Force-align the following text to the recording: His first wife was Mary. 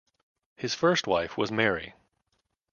His 0.55 0.73
first 0.73 1.05
wife 1.05 1.37
was 1.37 1.51
Mary. 1.51 1.93